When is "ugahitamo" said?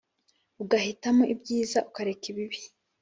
0.61-1.23